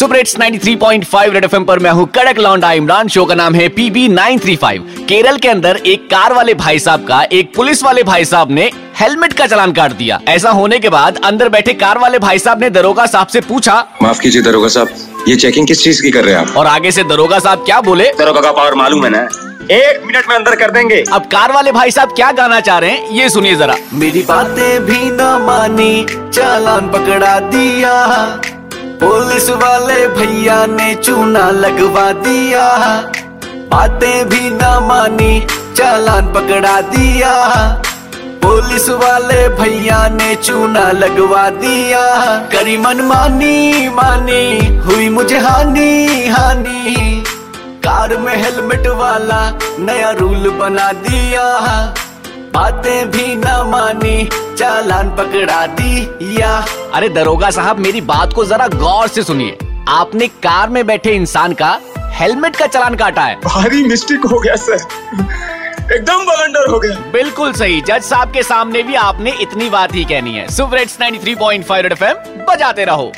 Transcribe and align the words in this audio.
Super 0.00 0.16
hits 0.16 0.36
93.5 0.36 1.32
red 1.32 1.44
FM 1.44 1.64
पर 1.64 1.78
मैं 1.78 1.90
हूँ 1.90 2.06
कड़क 2.08 2.38
लौंडा 2.38 2.70
इमरान। 2.72 3.08
शो 3.08 3.24
का 3.24 3.34
नाम 3.34 3.54
है 3.54 3.68
पीबी 3.68 4.06
935 4.08 5.04
केरल 5.08 5.38
के 5.38 5.48
अंदर 5.48 5.76
एक 5.86 6.06
कार 6.10 6.32
वाले 6.32 6.54
भाई 6.54 6.78
साहब 6.78 7.04
का 7.08 7.22
एक 7.32 7.52
पुलिस 7.54 7.82
वाले 7.84 8.02
भाई 8.02 8.24
साहब 8.24 8.50
ने 8.50 8.70
हेलमेट 9.00 9.32
का 9.32 9.46
चलान 9.46 9.72
काट 9.72 9.92
दिया। 9.92 10.20
ऐसा 10.28 10.50
होने 10.50 10.78
के 10.78 10.88
बाद 10.88 11.20
अंदर 11.24 11.48
बैठे 11.48 11.72
कार 11.74 11.98
वाले 11.98 12.18
भाई 12.18 12.38
साहब 12.38 12.60
ने 12.60 12.70
दरोगा 12.70 13.06
साहब 13.06 13.26
से 13.26 13.40
पूछा 13.40 13.74
माफ़ 14.02 14.20
कीजिए 14.20 14.42
दरोगा 14.42 14.68
साहब 14.68 15.24
ये 15.28 15.36
चेकिंग 15.36 15.66
किस 15.66 15.82
चीज़ 15.84 16.02
की 16.02 16.10
कर 16.10 16.24
रहे 16.24 16.34
हैं 16.34 16.40
आप? 16.40 16.56
और 16.56 16.66
आगे 16.66 16.90
से 16.90 17.04
दरोगा 17.04 17.38
साहब 17.38 17.58
क्या 17.58 17.80
बोले? 17.80 18.10
दरोगा 18.18 18.40
का 18.40 18.52
पावर 18.52 18.74
मालूम 18.74 19.04
है 19.04 19.10
ना? 19.10 19.22
एक 19.72 20.02
मिनट 20.06 20.28
में 20.28 20.36
अंदर 20.36 20.54
कर 20.54 20.70
देंगे। 20.70 21.04
अब 21.12 21.26
कार 21.26 21.52
वाले 21.52 21.72
भाई 21.72 21.90
साहब 21.90 22.12
क्या 22.12 22.30
गाना 22.32 22.60
चाह 22.60 22.78
रहे 22.78 22.90
हैं 22.90 23.10
ये 23.10 23.28
सुनिए 23.28 23.56
जरा। 23.56 23.76
मेरी 23.92 24.22
बातें 24.22 24.84
भी 24.86 24.98
न 25.02 25.28
मानी 25.42 26.06
चालान 26.10 26.88
पकड़ा 26.88 27.38
दिया। 27.40 27.94
पुलिस 28.80 29.50
वाले 29.50 30.08
भैया 30.08 30.66
ने 30.66 30.94
चूना 30.94 31.50
लगवा 31.50 32.12
दिया। 32.12 32.68
बातें 33.46 34.28
भी 34.28 34.50
न 34.50 34.78
मानी, 34.82 35.46
चालान 35.76 36.32
पकड़ा 36.32 36.80
दिया। 36.80 37.32
पुलिस 38.42 38.88
वाले 38.88 39.48
भैया 39.48 40.08
ने 40.08 40.34
चूना 40.34 40.92
लगवा 40.92 41.50
दिया। 41.50 42.36
करी 42.52 42.76
मन 42.76 43.00
मानी 43.00 43.88
मानी, 43.88 44.76
हुई 44.76 45.08
मुझे 45.08 45.38
हानि 45.38 46.28
हानि। 46.28 47.24
कार 47.84 48.16
में 48.16 48.42
हेलमेट 48.42 48.86
वाला 48.86 49.58
नया 49.78 50.10
रूल 50.10 50.50
बना 50.50 50.92
दिया। 50.92 51.44
बातें 52.54 53.10
भी 53.10 53.36
ना 53.36 53.64
मानी 53.64 54.28
चालान 54.60 55.08
पकड़ा 55.10 55.66
दिया 55.66 56.48
अरे 56.94 57.08
दरोगा 57.08 57.50
साहब 57.50 57.78
मेरी 57.78 58.00
बात 58.00 58.32
को 58.32 58.44
जरा 58.44 58.66
गौर 58.68 59.08
से 59.08 59.22
सुनिए। 59.22 59.56
आपने 59.88 60.28
कार 60.28 60.68
में 60.68 60.86
बैठे 60.86 61.10
इंसान 61.10 61.52
का 61.52 61.80
हेलमेट 61.98 62.56
का 62.56 62.66
चलान 62.66 62.94
काटा 62.94 63.22
है। 63.22 63.36
भारी 63.44 63.82
मिस्टेक 63.82 64.26
हो 64.26 64.40
गया 64.40 64.56
सर। 64.56 64.84
एकदम 65.94 66.26
बलंडर 66.26 66.70
हो 66.70 66.78
गया। 66.80 67.10
बिल्कुल 67.12 67.52
सही। 67.52 67.80
जज 67.80 68.02
साहब 68.02 68.32
के 68.32 68.42
सामने 68.42 68.82
भी 68.82 68.94
आपने 68.94 69.30
इतनी 69.40 69.70
बात 69.70 69.94
ही 69.94 70.04
कहनी 70.04 70.34
है। 70.34 70.48
सुपर 70.48 70.78
हिट्स 70.78 70.98
93.5 71.00 71.82
रेड 71.82 71.92
एफएम 71.92 72.44
बजाते 72.44 72.84
रहो। 72.84 73.12